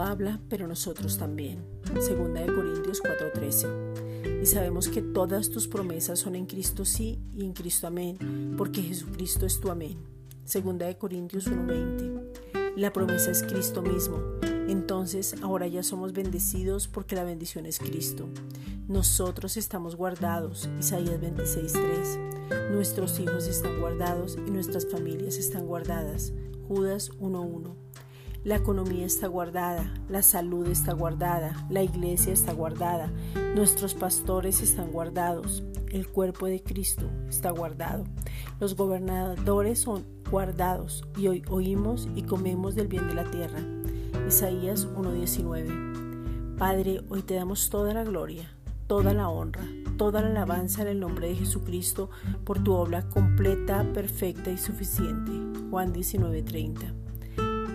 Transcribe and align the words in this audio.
habla, 0.00 0.40
pero 0.48 0.66
nosotros 0.66 1.18
también. 1.18 1.64
Segunda 2.00 2.40
de 2.40 2.52
Corintios 2.52 3.00
4:13. 3.00 4.42
Y 4.42 4.46
sabemos 4.46 4.88
que 4.88 5.02
todas 5.02 5.50
tus 5.50 5.68
promesas 5.68 6.18
son 6.18 6.34
en 6.34 6.46
Cristo 6.46 6.84
sí 6.84 7.18
y 7.32 7.44
en 7.44 7.52
Cristo 7.52 7.86
amén, 7.86 8.54
porque 8.56 8.82
Jesucristo 8.82 9.46
es 9.46 9.60
tu 9.60 9.70
amén. 9.70 9.96
Segunda 10.44 10.86
de 10.86 10.96
Corintios 10.96 11.46
1:20. 11.46 12.76
La 12.76 12.92
promesa 12.92 13.30
es 13.30 13.42
Cristo 13.42 13.82
mismo. 13.82 14.18
Entonces 14.68 15.34
ahora 15.42 15.66
ya 15.66 15.82
somos 15.82 16.12
bendecidos 16.12 16.88
porque 16.88 17.14
la 17.14 17.24
bendición 17.24 17.66
es 17.66 17.78
Cristo. 17.78 18.28
Nosotros 18.88 19.56
estamos 19.56 19.96
guardados. 19.96 20.68
Isaías 20.78 21.20
26:3. 21.20 22.18
Nuestros 22.70 23.18
hijos 23.20 23.48
están 23.48 23.80
guardados 23.80 24.36
y 24.46 24.50
nuestras 24.50 24.86
familias 24.86 25.36
están 25.36 25.66
guardadas. 25.66 26.32
Judas 26.68 27.10
1:1. 27.18 27.85
La 28.46 28.54
economía 28.54 29.04
está 29.04 29.26
guardada, 29.26 29.92
la 30.08 30.22
salud 30.22 30.68
está 30.68 30.92
guardada, 30.92 31.66
la 31.68 31.82
iglesia 31.82 32.32
está 32.32 32.52
guardada, 32.52 33.12
nuestros 33.56 33.94
pastores 33.94 34.62
están 34.62 34.92
guardados, 34.92 35.64
el 35.88 36.06
cuerpo 36.06 36.46
de 36.46 36.62
Cristo 36.62 37.10
está 37.28 37.50
guardado, 37.50 38.04
los 38.60 38.76
gobernadores 38.76 39.80
son 39.80 40.04
guardados 40.30 41.04
y 41.16 41.26
hoy 41.26 41.42
oímos 41.50 42.08
y 42.14 42.22
comemos 42.22 42.76
del 42.76 42.86
bien 42.86 43.08
de 43.08 43.14
la 43.14 43.28
tierra. 43.28 43.58
Isaías 44.28 44.86
1:19. 44.94 46.56
Padre, 46.56 47.00
hoy 47.08 47.22
te 47.22 47.34
damos 47.34 47.68
toda 47.68 47.94
la 47.94 48.04
gloria, 48.04 48.48
toda 48.86 49.12
la 49.12 49.28
honra, 49.28 49.64
toda 49.96 50.22
la 50.22 50.28
alabanza 50.28 50.82
en 50.82 50.88
el 50.88 51.00
nombre 51.00 51.30
de 51.30 51.34
Jesucristo 51.34 52.10
por 52.44 52.62
tu 52.62 52.74
obra 52.74 53.08
completa, 53.08 53.84
perfecta 53.92 54.52
y 54.52 54.56
suficiente. 54.56 55.32
Juan 55.68 55.92
19:30. 55.92 57.05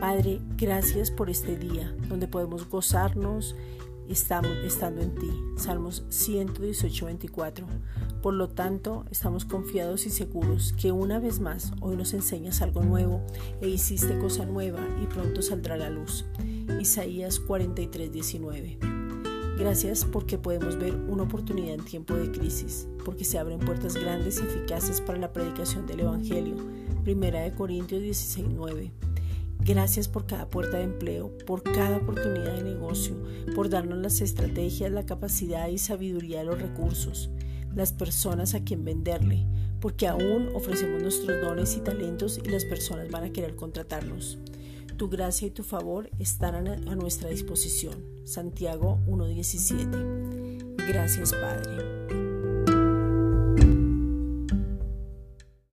Padre, 0.00 0.40
gracias 0.56 1.10
por 1.10 1.28
este 1.28 1.56
día 1.56 1.94
donde 2.08 2.26
podemos 2.26 2.66
gozarnos 2.70 3.54
estamos, 4.08 4.50
estando 4.64 5.02
en 5.02 5.14
ti. 5.14 5.30
Salmos 5.56 6.04
118, 6.08 7.04
24. 7.04 7.66
Por 8.22 8.32
lo 8.32 8.48
tanto, 8.48 9.04
estamos 9.10 9.44
confiados 9.44 10.06
y 10.06 10.10
seguros 10.10 10.72
que 10.80 10.90
una 10.90 11.18
vez 11.18 11.40
más 11.40 11.72
hoy 11.82 11.96
nos 11.96 12.14
enseñas 12.14 12.62
algo 12.62 12.82
nuevo 12.82 13.22
e 13.60 13.68
hiciste 13.68 14.18
cosa 14.18 14.46
nueva 14.46 14.80
y 15.02 15.06
pronto 15.06 15.42
saldrá 15.42 15.76
la 15.76 15.90
luz. 15.90 16.24
Isaías 16.80 17.38
43, 17.38 18.10
19. 18.10 18.78
Gracias 19.58 20.06
porque 20.06 20.38
podemos 20.38 20.78
ver 20.78 20.94
una 20.94 21.24
oportunidad 21.24 21.74
en 21.74 21.84
tiempo 21.84 22.14
de 22.14 22.32
crisis, 22.32 22.88
porque 23.04 23.26
se 23.26 23.38
abren 23.38 23.58
puertas 23.58 23.94
grandes 23.94 24.40
y 24.40 24.44
eficaces 24.44 25.02
para 25.02 25.18
la 25.18 25.32
predicación 25.34 25.86
del 25.86 26.00
Evangelio. 26.00 26.56
Primera 27.04 27.40
de 27.40 27.52
Corintios 27.52 28.00
16, 28.00 28.48
9. 28.50 29.09
Gracias 29.64 30.08
por 30.08 30.26
cada 30.26 30.48
puerta 30.48 30.78
de 30.78 30.84
empleo, 30.84 31.36
por 31.46 31.62
cada 31.62 31.98
oportunidad 31.98 32.56
de 32.56 32.64
negocio, 32.64 33.14
por 33.54 33.68
darnos 33.68 33.98
las 33.98 34.20
estrategias, 34.20 34.90
la 34.90 35.06
capacidad 35.06 35.68
y 35.68 35.78
sabiduría 35.78 36.38
de 36.38 36.44
los 36.46 36.60
recursos, 36.60 37.30
las 37.74 37.92
personas 37.92 38.54
a 38.54 38.64
quien 38.64 38.84
venderle, 38.84 39.46
porque 39.80 40.08
aún 40.08 40.50
ofrecemos 40.54 41.02
nuestros 41.02 41.40
dones 41.40 41.76
y 41.76 41.80
talentos 41.80 42.40
y 42.42 42.48
las 42.48 42.64
personas 42.64 43.10
van 43.10 43.24
a 43.24 43.32
querer 43.32 43.54
contratarnos. 43.54 44.38
Tu 44.96 45.08
gracia 45.08 45.48
y 45.48 45.50
tu 45.50 45.62
favor 45.62 46.10
están 46.18 46.68
a 46.68 46.94
nuestra 46.94 47.30
disposición. 47.30 48.04
Santiago 48.24 48.98
1.17. 49.06 50.76
Gracias 50.88 51.32
Padre. 51.32 52.29